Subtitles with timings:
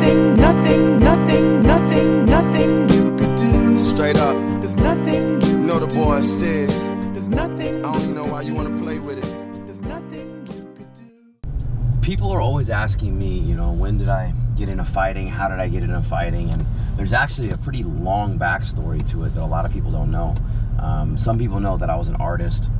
[0.00, 3.76] nothing, nothing, nothing, nothing, nothing you could do.
[3.76, 4.34] Straight up.
[4.60, 6.24] There's nothing you You know the boy do.
[6.24, 6.88] says.
[7.12, 7.84] There's nothing.
[7.84, 9.66] I don't even know why you wanna play with it.
[9.66, 12.00] There's nothing you could do.
[12.00, 15.28] people are always asking me, you know, when did I get into fighting?
[15.28, 16.50] How did I get into fighting?
[16.50, 16.64] And
[16.96, 20.34] there's actually a pretty long backstory to it that a lot of people don't know.
[20.78, 22.70] Um, some people know that I was an artist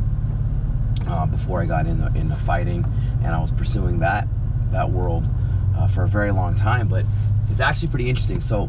[1.07, 2.85] uh, before I got into, into fighting,
[3.23, 4.27] and I was pursuing that
[4.73, 5.29] that world
[5.77, 6.89] uh, for a very long time.
[6.89, 7.05] But
[7.51, 8.41] it's actually pretty interesting.
[8.41, 8.69] So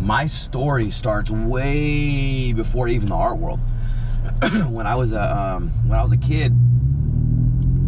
[0.00, 3.60] my story starts way before even the art world.
[4.68, 6.52] when I was a um, when I was a kid,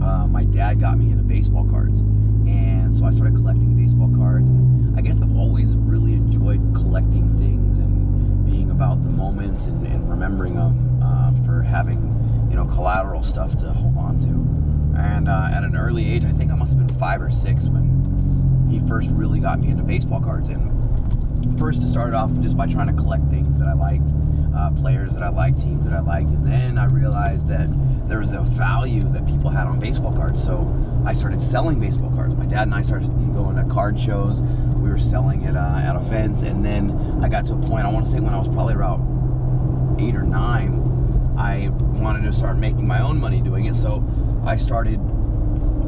[0.03, 4.49] uh, my dad got me into baseball cards, and so I started collecting baseball cards.
[4.49, 9.87] And I guess I've always really enjoyed collecting things and being about the moments and,
[9.87, 12.01] and remembering them uh, for having
[12.51, 14.99] you know collateral stuff to hold on to.
[14.99, 17.69] And uh, at an early age, I think I must have been five or six
[17.69, 18.02] when
[18.73, 20.49] he first really got me into baseball cards.
[20.49, 24.09] And first it started off just by trying to collect things that I liked,
[24.57, 27.69] uh, players that I liked, teams that I liked, and then I realized that
[28.09, 30.43] there was a value that people had on baseball cards.
[30.43, 30.67] So
[31.05, 32.35] I started selling baseball cards.
[32.35, 34.41] My dad and I started going to card shows.
[34.41, 36.91] We were selling it uh, at events, and then
[37.23, 37.85] I got to a point.
[37.85, 39.01] I want to say when I was probably about
[40.01, 40.81] eight or nine,
[41.37, 41.69] I
[42.01, 43.75] wanted to start making my own money doing it.
[43.75, 44.03] So
[44.47, 44.99] I started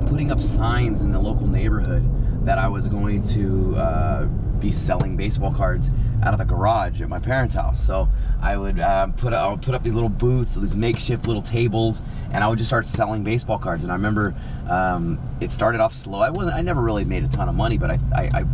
[0.07, 2.05] putting up signs in the local neighborhood
[2.45, 4.25] that I was going to uh,
[4.61, 5.91] be selling baseball cards
[6.23, 7.85] out of the garage at my parents' house.
[7.85, 8.09] So
[8.41, 12.03] I would uh, put I would put up these little booths, these makeshift little tables,
[12.33, 13.83] and I would just start selling baseball cards.
[13.83, 14.35] And I remember
[14.69, 16.21] um, it started off slow.
[16.21, 18.45] I wasn't I never really made a ton of money, but I, I, I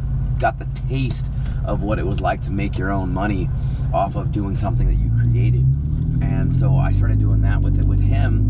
[0.41, 1.31] got the taste
[1.65, 3.49] of what it was like to make your own money
[3.93, 5.65] off of doing something that you created.
[6.23, 8.50] And so I started doing that with it with him.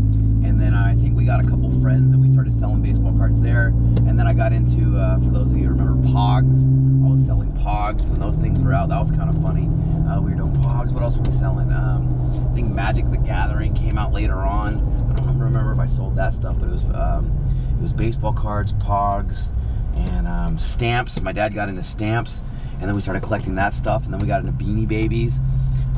[0.61, 3.41] And then I think we got a couple friends that we started selling baseball cards
[3.41, 3.69] there.
[4.05, 6.67] And then I got into, uh, for those of you remember Pogs,
[7.03, 8.89] I was selling Pogs when those things were out.
[8.89, 9.67] That was kind of funny.
[10.07, 10.93] Uh, we were doing Pogs.
[10.93, 11.73] What else were we selling?
[11.73, 14.75] Um, I think Magic the Gathering came out later on.
[15.09, 17.35] I don't remember if I sold that stuff, but it was um,
[17.75, 19.51] it was baseball cards, Pogs,
[19.95, 21.19] and um, stamps.
[21.21, 24.05] My dad got into stamps, and then we started collecting that stuff.
[24.05, 25.39] And then we got into Beanie Babies.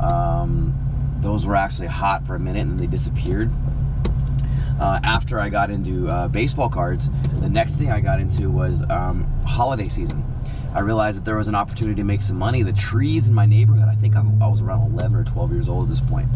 [0.02, 0.74] Um,
[1.20, 3.52] those were actually hot for a minute, and then they disappeared
[4.84, 8.84] uh, after I got into uh, baseball cards, the next thing I got into was
[8.90, 10.26] um, holiday season.
[10.76, 12.64] I realized that there was an opportunity to make some money.
[12.64, 15.70] The trees in my neighborhood, I think I, I was around 11 or 12 years
[15.70, 16.28] old at this point.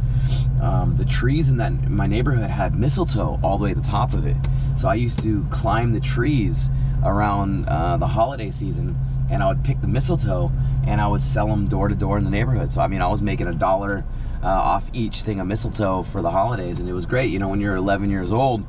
[0.62, 3.86] Um, the trees in that in my neighborhood had mistletoe all the way to the
[3.86, 4.38] top of it.
[4.78, 6.70] So I used to climb the trees
[7.04, 8.96] around uh, the holiday season
[9.30, 10.54] and I would pick the mistletoe
[10.88, 12.72] and I would sell them door to door in the neighborhood.
[12.72, 14.06] So I mean, I was making a dollar
[14.44, 17.32] uh, off each thing of mistletoe for the holidays, and it was great.
[17.32, 18.64] You know, when you're 11 years old,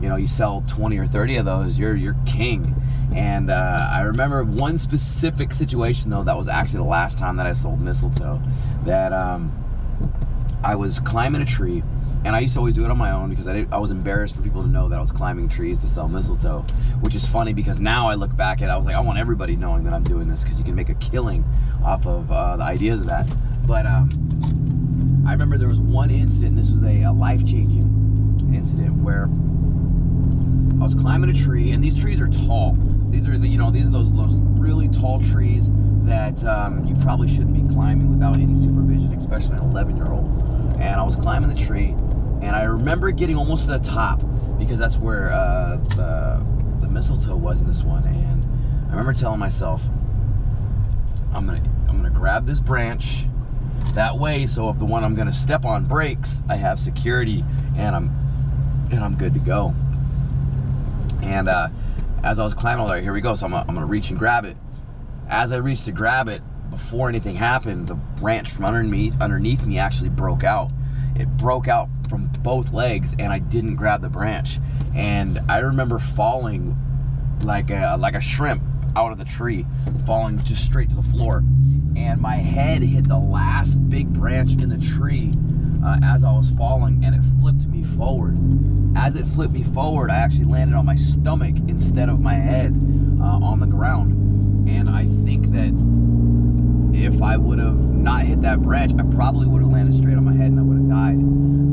[0.00, 2.74] you know, you sell 20 or 30 of those, you're you're king.
[3.14, 7.46] And uh, I remember one specific situation though that was actually the last time that
[7.46, 8.40] I sold mistletoe.
[8.84, 9.52] That um,
[10.62, 11.82] I was climbing a tree.
[12.24, 14.34] And I used to always do it on my own because I, I was embarrassed
[14.34, 16.62] for people to know that I was climbing trees to sell mistletoe,
[17.00, 19.18] which is funny because now I look back at it, I was like, I want
[19.18, 21.44] everybody knowing that I'm doing this because you can make a killing
[21.84, 23.30] off of uh, the ideas of that.
[23.66, 24.08] But um,
[25.26, 30.82] I remember there was one incident, this was a, a life changing incident where I
[30.82, 32.76] was climbing a tree, and these trees are tall.
[33.08, 35.70] These are the, you know, these are those those really tall trees
[36.02, 40.26] that um, you probably shouldn't be climbing without any supervision, especially an 11 year old.
[40.78, 41.94] And I was climbing the tree,
[42.42, 44.20] and I remember getting almost to the top
[44.58, 46.44] because that's where uh, the
[46.80, 48.04] the mistletoe was in this one.
[48.04, 48.44] And
[48.88, 49.88] I remember telling myself,
[51.32, 53.24] I'm gonna I'm gonna grab this branch
[53.92, 57.44] that way so if the one I'm gonna step on breaks, I have security
[57.76, 58.10] and I'm
[58.92, 59.74] and I'm good to go.
[61.22, 61.68] And uh,
[62.22, 63.34] as I was climbing, I here we go.
[63.34, 64.56] So I'm gonna, I'm gonna reach and grab it.
[65.28, 69.78] As I reached to grab it, before anything happened, the branch from underneath underneath me
[69.78, 70.72] actually broke out.
[71.16, 74.58] It broke out from both legs, and I didn't grab the branch.
[74.94, 76.76] And I remember falling
[77.42, 78.62] like a like a shrimp
[78.96, 79.66] out of the tree,
[80.06, 81.42] falling just straight to the floor.
[81.96, 85.32] And my head hit the last big branch in the tree
[85.84, 88.38] uh, as I was falling, and it flipped me forward.
[88.96, 92.72] As it flipped me forward, I actually landed on my stomach instead of my head
[93.20, 94.68] uh, on the ground.
[94.68, 95.72] And I think that
[96.94, 100.24] if I would have not hit that branch, I probably would have landed straight on
[100.24, 101.16] my head and I would have died.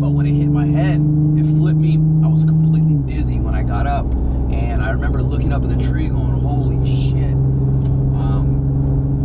[0.01, 0.99] But when it hit my head,
[1.39, 1.95] it flipped me.
[2.23, 4.11] I was completely dizzy when I got up.
[4.51, 6.40] And I remember looking up at the tree going,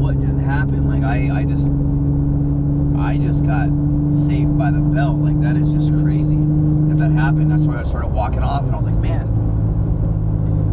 [0.07, 0.89] what just happened?
[0.89, 1.67] Like, I, I just,
[2.97, 3.67] I just got
[4.15, 5.19] saved by the bell.
[5.19, 6.37] Like, that is just crazy
[6.93, 7.51] if that happened.
[7.51, 9.27] That's why I started walking off and I was like, man,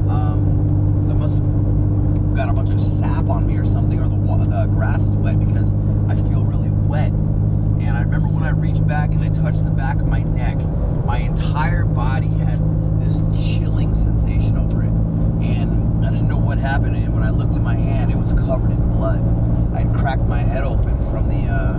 [0.08, 4.18] um, that must have got a bunch of sap on me or something, or the,
[4.46, 5.74] the grass is wet because
[6.08, 7.12] I feel really wet.
[7.82, 10.60] And I remember when I reached back and I touched the back of my neck,
[11.06, 12.60] my entire body had
[13.02, 14.94] this chilling sensation over it.
[15.42, 16.96] And I didn't know what happened.
[16.96, 19.22] And when I looked at my hand, it was covered in blood.
[19.74, 21.74] I'd cracked my head open from the uh,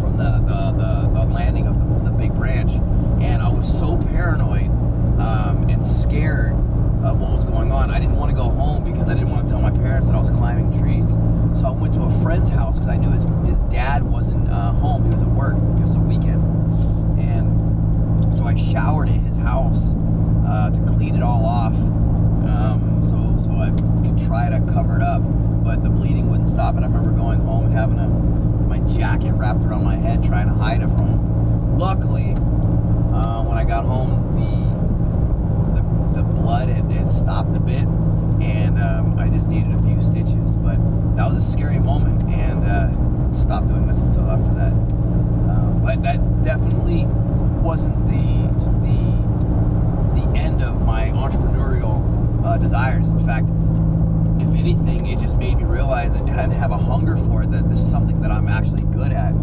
[0.00, 2.72] from the, the, the, the landing of the, the big branch.
[3.20, 4.70] And I was so paranoid
[5.20, 6.52] um, and scared
[7.04, 7.90] of what was going on.
[7.90, 10.16] I didn't want to go home because I didn't want to tell my parents that
[10.16, 11.10] I was climbing trees.
[11.60, 14.72] So I went to a friend's house because I knew his, his dad wasn't uh,
[14.72, 15.04] home.
[15.04, 15.56] He was at work.
[15.56, 16.40] It was a weekend.
[17.20, 19.92] And so I showered at his house
[20.48, 21.76] uh, to clean it all off
[22.48, 23.70] um, so, so I
[24.02, 25.22] could try to cover it up.
[25.64, 26.76] But the bleeding wouldn't stop.
[26.76, 30.48] And I remember going home and having a, my jacket wrapped around my head trying
[30.48, 31.78] to hide it from him.
[31.78, 32.32] Luckily,
[33.14, 34.66] uh, when I got home, the
[35.80, 37.84] the, the blood had, had stopped a bit,
[38.40, 40.56] and um, I just needed a few stitches.
[40.56, 40.76] But
[41.16, 44.72] that was a scary moment, and uh, stopped doing mistletoe after that.
[44.72, 47.04] Um, but that definitely
[47.62, 48.46] wasn't the
[48.86, 53.08] the the end of my entrepreneurial uh, desires.
[53.08, 53.48] In fact,
[54.40, 57.50] if anything, it just made me realize and have a hunger for it.
[57.50, 59.34] That this is something that I'm actually good at.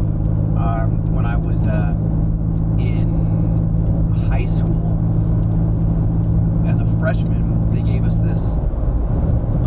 [0.57, 1.95] Um, when I was uh,
[2.79, 3.09] in
[4.29, 4.99] high school,
[6.67, 8.55] as a freshman, they gave us this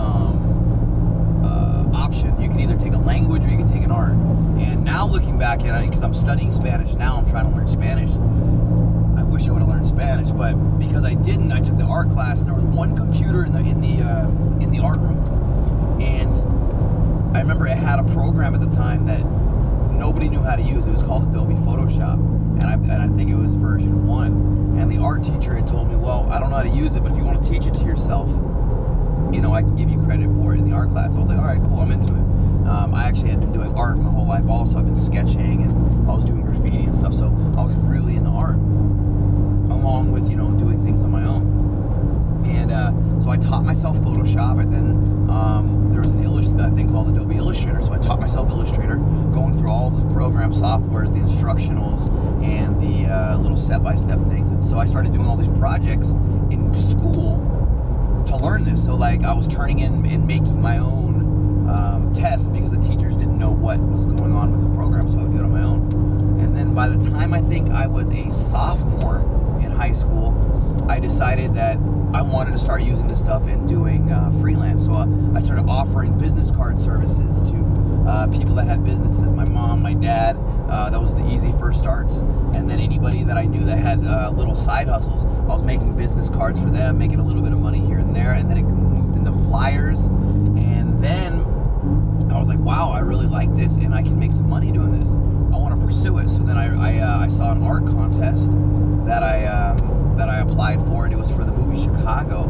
[0.01, 2.41] um, uh, option.
[2.41, 4.13] You can either take a language or you can take an art.
[4.13, 7.69] And now looking back at it, because I'm studying Spanish now, I'm trying to learn
[7.69, 8.11] Spanish.
[9.19, 12.11] I wish I would have learned Spanish, but because I didn't, I took the art
[12.11, 14.29] class, and there was one computer in the in the uh,
[14.61, 19.23] in the art room, and I remember it had a program at the time that
[20.17, 20.87] nobody knew how to use.
[20.87, 22.15] It was called Adobe Photoshop,
[22.59, 24.79] and I and I think it was version one.
[24.81, 27.03] And the art teacher had told me, well, I don't know how to use it,
[27.03, 28.31] but if you want to teach it to yourself,
[29.31, 31.15] you know, I can give you credit for it in the art class.
[31.15, 32.67] I was like, all right, cool, I'm into it.
[32.67, 34.45] Um, I actually had been doing art my whole life.
[34.49, 37.13] Also, I've been sketching and I was doing graffiti and stuff.
[37.13, 37.27] So
[37.59, 41.45] I was really into art, along with you know doing things on my own.
[42.47, 45.86] And uh, so I taught myself Photoshop, and then um,
[46.61, 47.81] a thing called Adobe Illustrator.
[47.81, 48.97] So I taught myself Illustrator,
[49.33, 52.09] going through all the program softwares, the instructionals,
[52.43, 54.51] and the uh, little step-by-step things.
[54.51, 56.11] And so I started doing all these projects
[56.51, 57.43] in school
[58.27, 58.85] to learn this.
[58.85, 63.17] So like I was turning in and making my own um, tests because the teachers
[63.17, 65.53] didn't know what was going on with the program, so I would do it on
[65.53, 66.41] my own.
[66.41, 69.21] And then by the time I think I was a sophomore
[69.63, 70.35] in high school,
[70.89, 71.79] I decided that
[72.17, 74.87] I wanted to start using this stuff and doing uh, freelance.
[74.87, 77.57] So uh, I started offering business card services to
[78.09, 79.31] uh, people that had businesses.
[79.31, 80.35] My mom, my dad.
[80.67, 82.17] Uh, that was the easy first starts.
[82.55, 85.95] And then anybody that I knew that had uh, little side hustles, I was making
[85.95, 88.33] business cards for them, making a little bit of money here and there.
[88.33, 90.07] And then it moved into flyers.
[90.07, 91.41] And then
[92.33, 94.99] I was like, wow, I really like this, and I can make some money doing
[94.99, 95.13] this.
[95.55, 96.31] I want to pursue it.
[96.31, 98.53] So then I I, uh, I saw an art contest
[99.05, 102.45] that I um, that I applied for, and it was for the movie Chicago,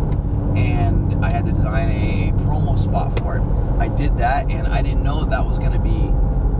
[0.56, 3.42] and I had to design a, promo spot for it.
[3.80, 6.12] I did that, and I didn't know that was going to be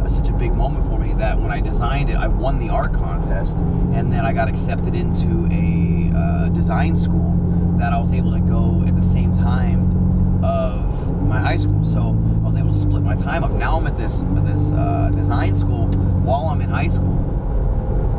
[0.08, 1.12] such a big moment for me.
[1.14, 4.94] That when I designed it, I won the art contest, and then I got accepted
[4.94, 7.35] into a uh, design school
[7.79, 11.85] that I was able to go at the same time of my high school.
[11.85, 13.53] So I was able to split my time up.
[13.53, 15.86] Now I'm at this this uh, design school
[16.25, 17.19] while I'm in high school,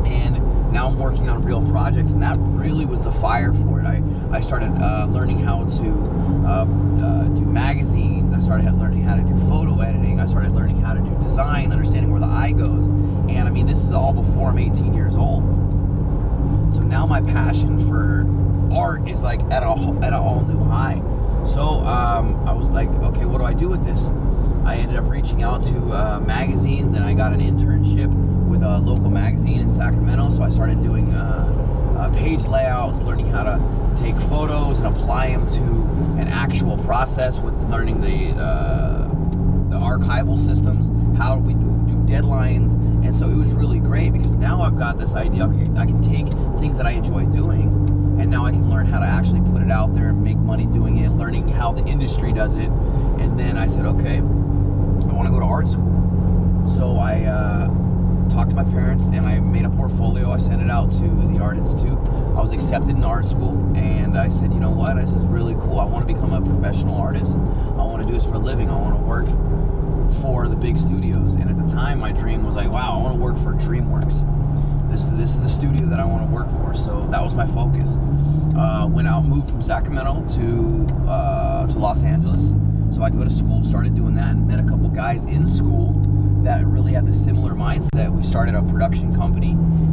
[0.06, 0.36] and
[0.72, 3.86] now I'm working on real projects, and that really was the fire for it.
[3.86, 5.90] I I started uh, learning how to
[6.46, 6.66] uh,
[7.02, 8.32] uh, do magazines.
[8.32, 10.20] I started learning how to do photo editing.
[10.20, 12.86] I started learning how to do design, understanding where the eye goes.
[12.86, 15.42] And I mean, this is all before I'm 18 years old.
[16.74, 18.26] So now my passion for
[18.72, 19.70] art is like at a
[20.02, 21.02] at an all new high.
[21.44, 24.08] So um, I was like, okay, what do I do with this?
[24.66, 28.12] I ended up reaching out to uh, magazines, and I got an internship
[28.48, 30.30] with a local magazine in Sacramento.
[30.30, 35.30] So I started doing uh, uh, page layouts, learning how to take photos and apply
[35.30, 35.62] them to
[36.20, 39.08] an actual process with learning the uh,
[39.68, 40.90] the archival systems.
[41.18, 42.74] How do we do, do deadlines?
[43.04, 45.44] And so it was really great because now I've got this idea.
[45.44, 46.26] Okay, I can take
[46.58, 47.68] things that I enjoy doing,
[48.18, 50.66] and now I can learn how to actually put it out there and make money
[50.66, 52.68] doing it, learning how the industry does it.
[52.68, 56.64] And then I said, okay, I want to go to art school.
[56.66, 57.68] So I uh,
[58.38, 60.30] talked to my parents and I made a portfolio.
[60.30, 61.98] I sent it out to the Art Institute.
[62.36, 64.94] I was accepted in art school, and I said, you know what?
[64.94, 65.80] This is really cool.
[65.80, 67.36] I want to become a professional artist.
[67.36, 68.70] I want to do this for a living.
[68.70, 69.26] I want to work
[70.22, 71.34] for the big studios.
[71.34, 74.88] And at the time, my dream was like, wow, I want to work for DreamWorks.
[74.88, 76.74] This is this is the studio that I want to work for.
[76.74, 77.96] So that was my focus.
[78.56, 82.52] Uh, went out, moved from Sacramento to uh, to Los Angeles.
[82.94, 85.97] So I go to school, started doing that, and met a couple guys in school
[86.48, 88.10] that really had the similar mindset.
[88.10, 89.50] We started a production company,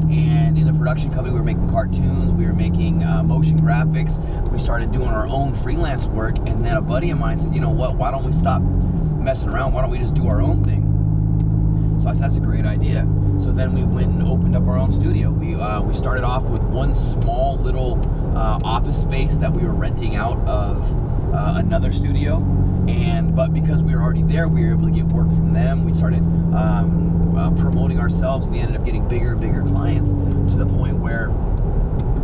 [0.10, 4.18] and in the production company, we were making cartoons, we were making uh, motion graphics,
[4.50, 7.60] we started doing our own freelance work, and then a buddy of mine said, you
[7.60, 9.74] know what, why don't we stop messing around?
[9.74, 12.00] Why don't we just do our own thing?
[12.00, 13.06] So I said, that's a great idea.
[13.42, 15.32] So then we went and opened up our own studio.
[15.32, 18.00] We, uh, we started off with one small little
[18.34, 22.40] uh, office space that we were renting out of uh, another studio.
[22.88, 25.84] And but because we were already there, we were able to get work from them.
[25.86, 28.46] We started um, uh, promoting ourselves.
[28.48, 31.32] We ended up getting bigger and bigger clients to the point where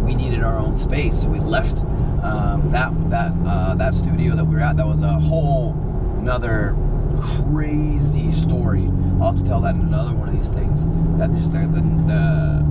[0.01, 1.24] we needed our own space.
[1.24, 1.84] So we left
[2.24, 4.77] um, that that uh, that studio that we were at.
[4.77, 5.74] That was a whole
[6.20, 6.75] another
[7.20, 8.88] crazy story.
[9.20, 10.86] I'll have to tell that in another one of these things.
[11.18, 12.71] That just the, the, the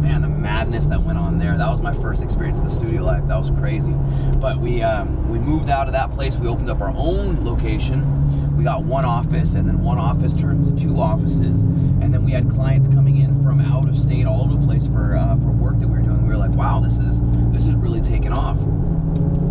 [0.00, 1.56] man, the madness that went on there.
[1.56, 3.26] That was my first experience in the studio life.
[3.26, 3.94] That was crazy.
[4.38, 6.36] But we um, we moved out of that place.
[6.36, 8.56] We opened up our own location.
[8.56, 12.32] We got one office, and then one office turned to two offices, and then we
[12.32, 15.50] had clients coming in from out of state, all over the place for uh, for
[15.50, 16.22] work that we were doing.
[16.22, 18.58] We were like, wow, this is this is really taking off.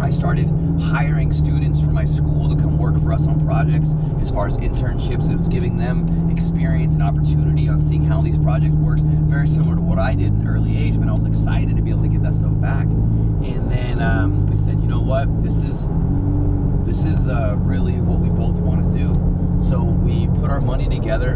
[0.01, 0.47] I started
[0.79, 4.57] hiring students from my school to come work for us on projects as far as
[4.57, 5.29] internships.
[5.29, 9.01] It was giving them experience and opportunity on seeing how these projects works.
[9.01, 11.91] Very similar to what I did in early age, but I was excited to be
[11.91, 12.85] able to get that stuff back.
[12.85, 15.87] And then um, we said, you know what, this is
[16.85, 19.61] this is uh, really what we both want to do.
[19.61, 21.33] So we put our money together,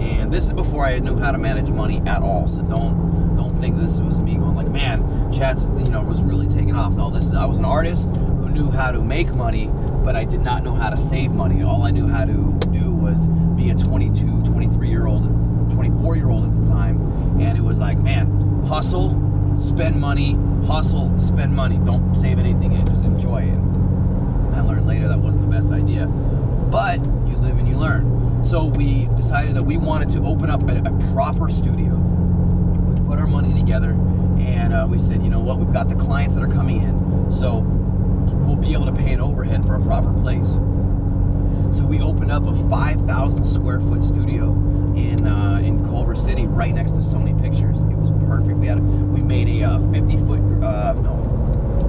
[0.00, 2.48] and this is before I knew how to manage money at all.
[2.48, 6.46] So don't don't think this was me going like, man, Chad's you know was really
[6.48, 6.94] taking off.
[6.94, 8.08] No, this is, I was an artist
[8.52, 9.70] knew how to make money,
[10.04, 11.62] but I did not know how to save money.
[11.62, 15.24] All I knew how to do was be a 22, 23 year old,
[15.72, 17.00] 24 year old at the time,
[17.40, 19.10] and it was like, man, hustle,
[19.56, 21.78] spend money, hustle, spend money.
[21.78, 23.58] Don't save anything in, just enjoy it.
[24.54, 28.44] I learned later that wasn't the best idea, but you live and you learn.
[28.44, 31.94] So we decided that we wanted to open up a, a proper studio.
[31.94, 33.92] We put our money together,
[34.38, 37.32] and uh, we said, you know what, we've got the clients that are coming in,
[37.32, 37.62] so
[38.42, 40.52] we'll be able to pay an overhead for a proper place.
[41.76, 44.52] So we opened up a 5,000 square foot studio
[44.94, 47.80] in uh, in Culver City, right next to Sony Pictures.
[47.80, 48.58] It was perfect.
[48.58, 51.32] We had a, we made a uh, 50 foot uh, no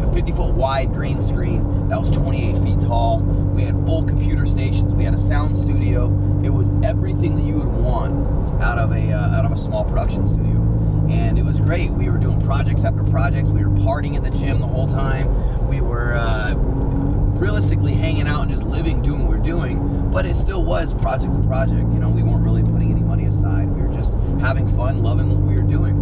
[0.04, 3.20] a 50 foot wide green screen that was 28 feet tall.
[3.20, 4.96] We had full computer stations.
[4.96, 6.08] We had a sound studio.
[6.44, 9.84] It was everything that you would want out of a uh, out of a small
[9.84, 10.62] production studio,
[11.10, 11.92] and it was great.
[11.92, 13.50] We were doing projects after projects.
[13.50, 15.28] We were partying at the gym the whole time.
[15.74, 20.12] We were uh, realistically hanging out and just living, doing what we we're doing.
[20.12, 21.82] But it still was project to project.
[21.92, 23.70] You know, we weren't really putting any money aside.
[23.70, 25.96] We were just having fun, loving what we were doing.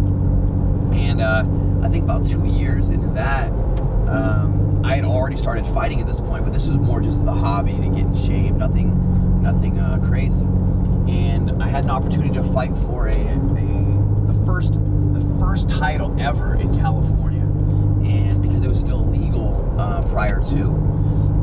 [0.92, 1.46] And uh,
[1.82, 3.48] I think about two years into that,
[4.08, 7.26] um, I had already started fighting at this point, but this was more just as
[7.26, 10.42] a hobby to get in shape, nothing, nothing uh, crazy.
[11.08, 16.18] And I had an opportunity to fight for a, a the first the first title
[16.20, 17.31] ever in California,
[18.12, 20.62] and because it was still legal uh, prior to.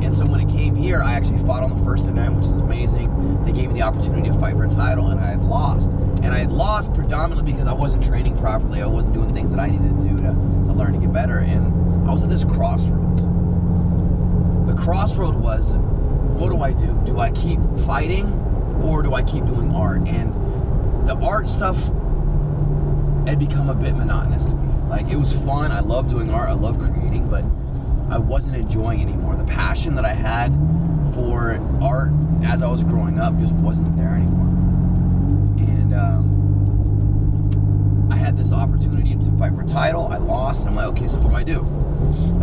[0.02, 2.58] And so when it came here, I actually fought on the first event, which is
[2.58, 3.44] amazing.
[3.44, 5.90] They gave me the opportunity to fight for a title, and I had lost.
[5.90, 8.80] And I had lost predominantly because I wasn't training properly.
[8.80, 10.32] I wasn't doing things that I needed to do to,
[10.68, 11.38] to learn to get better.
[11.38, 13.20] And I was at this crossroads.
[14.66, 16.98] The crossroad was, what do I do?
[17.04, 18.26] Do I keep fighting,
[18.82, 20.06] or do I keep doing art?
[20.08, 20.32] And
[21.06, 21.76] the art stuff
[23.26, 24.79] had become a bit monotonous to me.
[24.90, 25.70] Like it was fun.
[25.70, 26.50] I love doing art.
[26.50, 27.44] I love creating, but
[28.12, 29.36] I wasn't enjoying anymore.
[29.36, 30.52] The passion that I had
[31.14, 32.10] for art
[32.42, 34.48] as I was growing up just wasn't there anymore.
[35.58, 40.08] And um, I had this opportunity to fight for title.
[40.08, 41.64] I lost, and I'm like, okay, so what do I do?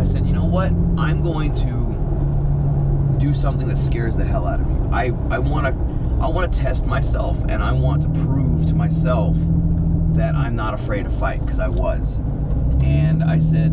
[0.00, 0.72] I said, you know what?
[0.98, 4.88] I'm going to do something that scares the hell out of me.
[4.90, 5.74] I I want to
[6.24, 9.36] I want to test myself, and I want to prove to myself
[10.14, 12.20] that I'm not afraid to fight because I was.
[12.82, 13.72] And I said,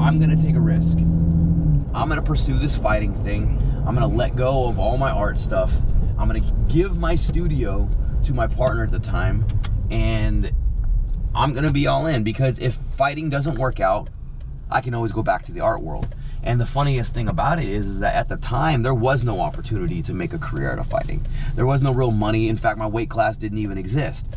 [0.00, 0.98] I'm going to take a risk.
[0.98, 3.58] I'm going to pursue this fighting thing.
[3.86, 5.76] I'm going to let go of all my art stuff.
[6.18, 7.88] I'm going to give my studio
[8.24, 9.46] to my partner at the time.
[9.90, 10.50] And
[11.34, 14.10] I'm going to be all in because if fighting doesn't work out,
[14.70, 16.14] I can always go back to the art world.
[16.42, 19.40] And the funniest thing about it is, is that at the time there was no
[19.40, 21.24] opportunity to make a career out of fighting.
[21.54, 22.48] There was no real money.
[22.48, 24.28] In fact, my weight class didn't even exist.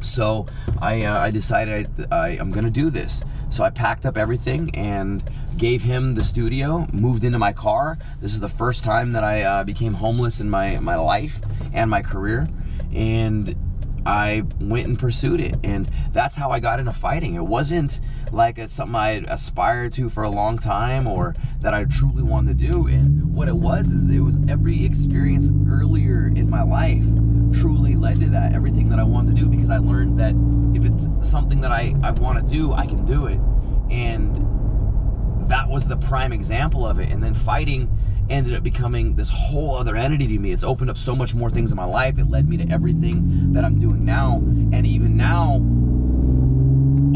[0.00, 0.46] So
[0.80, 3.24] I, uh, I decided I, am gonna do this.
[3.48, 5.22] So I packed up everything and
[5.56, 6.86] gave him the studio.
[6.92, 7.98] Moved into my car.
[8.20, 11.40] This is the first time that I uh, became homeless in my my life
[11.72, 12.46] and my career.
[12.92, 13.56] And
[14.06, 17.34] I went and pursued it, and that's how I got into fighting.
[17.34, 17.98] It wasn't
[18.30, 22.58] like it's something I aspired to for a long time or that I truly wanted
[22.58, 22.86] to do.
[22.86, 27.04] And what it was is it was every experience earlier in my life
[27.60, 28.52] truly led to that.
[28.54, 30.34] Everything that I wanted to do because I learned that
[30.76, 33.40] if it's something that I, I want to do, I can do it.
[33.90, 34.36] And
[35.48, 37.10] that was the prime example of it.
[37.10, 37.90] And then fighting
[38.28, 40.50] ended up becoming this whole other entity to me.
[40.50, 42.18] It's opened up so much more things in my life.
[42.18, 44.36] It led me to everything that I'm doing now.
[44.36, 45.60] And even now,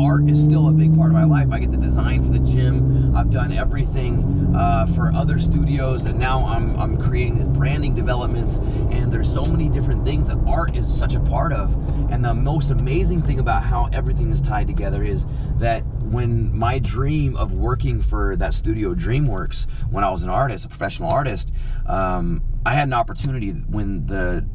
[0.05, 1.53] art is still a big part of my life.
[1.53, 3.15] I get to design for the gym.
[3.15, 8.59] I've done everything uh, for other studios, and now I'm, I'm creating these branding developments.
[8.59, 11.75] And there's so many different things that art is such a part of.
[12.11, 15.27] And the most amazing thing about how everything is tied together is
[15.59, 20.65] that when my dream of working for that studio, DreamWorks, when I was an artist,
[20.65, 21.53] a professional artist,
[21.87, 24.47] um, I had an opportunity when the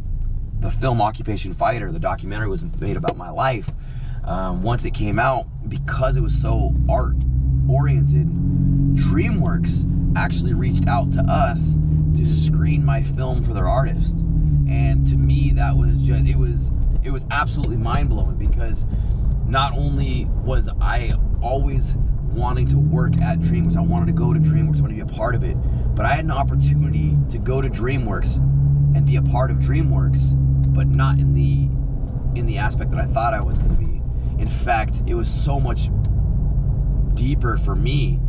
[0.58, 3.70] the film Occupation Fighter, the documentary was made about my life
[4.26, 7.16] um, once it came out, because it was so art
[7.70, 8.28] oriented,
[8.96, 11.78] DreamWorks actually reached out to us
[12.16, 14.20] to screen my film for their artist.
[14.68, 16.72] And to me, that was just it was
[17.04, 18.88] it was absolutely mind blowing because
[19.46, 21.98] not only was I always
[22.36, 25.14] wanting to work at DreamWorks, I wanted to go to DreamWorks, I wanted to be
[25.14, 25.56] a part of it,
[25.96, 28.38] but I had an opportunity to go to DreamWorks
[28.96, 30.34] and be a part of DreamWorks,
[30.74, 31.70] but not in the
[32.40, 33.85] in the aspect that I thought I was going to be.
[34.40, 35.90] In fact, it was so much
[37.14, 38.20] deeper for me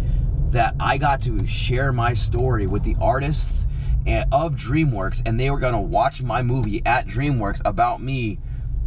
[0.51, 3.67] that I got to share my story with the artists
[4.07, 8.39] of DreamWorks, and they were going to watch my movie at DreamWorks about me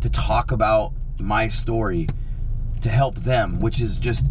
[0.01, 2.07] to talk about my story
[2.81, 4.25] to help them, which is just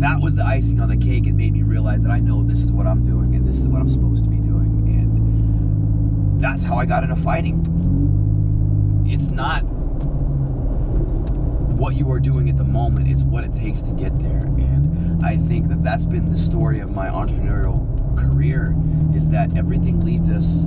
[0.00, 1.26] that was the icing on the cake.
[1.26, 3.68] It made me realize that I know this is what I'm doing and this is
[3.68, 4.84] what I'm supposed to be doing.
[4.88, 7.64] And that's how I got into fighting.
[9.06, 9.62] It's not
[11.76, 15.24] what you are doing at the moment it's what it takes to get there and
[15.24, 17.84] i think that that's been the story of my entrepreneurial
[18.18, 18.74] career
[19.14, 20.62] is that everything leads us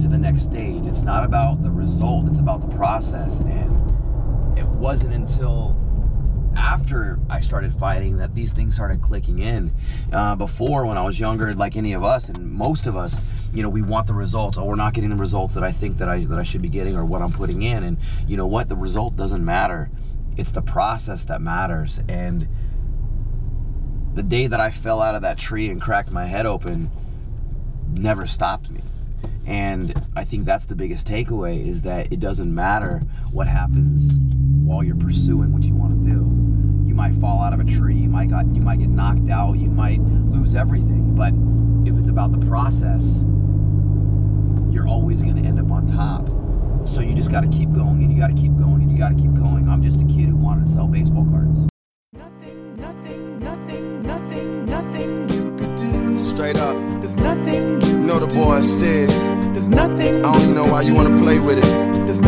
[0.00, 4.66] to the next stage it's not about the result it's about the process and it
[4.66, 5.74] wasn't until
[6.54, 9.72] after I started fighting that these things started clicking in.
[10.10, 13.20] Uh, before, when I was younger, like any of us and most of us,
[13.52, 14.56] you know, we want the results.
[14.56, 16.70] Oh, we're not getting the results that I think that I that I should be
[16.70, 17.82] getting or what I'm putting in.
[17.82, 18.68] And you know what?
[18.68, 19.90] The result doesn't matter
[20.36, 22.00] it's the process that matters.
[22.08, 22.48] And
[24.14, 26.90] the day that I fell out of that tree and cracked my head open
[27.92, 28.80] never stopped me.
[29.46, 33.00] And I think that's the biggest takeaway is that it doesn't matter
[33.32, 34.18] what happens
[34.64, 36.88] while you're pursuing what you want to do.
[36.88, 39.54] You might fall out of a tree, you might got you might get knocked out,
[39.54, 41.32] you might lose everything, but
[41.88, 43.22] if it's about the process,
[44.72, 46.35] you're always going to end up on top.
[46.86, 48.96] So you just got to keep going and you got to keep going and you
[48.96, 49.68] got to keep going.
[49.68, 51.66] I'm just a kid who wanted to sell baseball cards.
[52.12, 56.16] Nothing, nothing, nothing, nothing, nothing you could do.
[56.16, 56.76] Straight up.
[57.00, 58.64] There's nothing you You know the boy do.
[58.64, 59.28] says.
[59.52, 60.24] There's nothing.
[60.24, 62.06] I don't even know why you wanna play with it.
[62.06, 62.22] There's